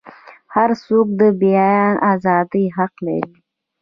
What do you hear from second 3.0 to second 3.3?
لري.